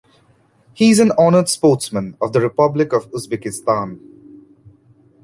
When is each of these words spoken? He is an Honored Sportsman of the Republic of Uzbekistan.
He 0.73 0.89
is 0.89 0.97
an 0.99 1.11
Honored 1.11 1.47
Sportsman 1.47 2.17
of 2.19 2.33
the 2.33 2.41
Republic 2.41 2.91
of 2.91 3.11
Uzbekistan. 3.11 3.99